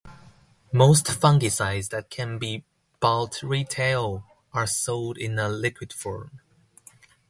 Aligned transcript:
Most 0.73 1.05
fungicides 1.05 1.89
that 1.89 2.09
can 2.09 2.39
be 2.39 2.65
bought 2.99 3.43
retail 3.43 4.23
are 4.51 4.65
sold 4.65 5.15
in 5.19 5.37
a 5.37 5.47
liquid 5.47 5.93
form. 5.93 6.41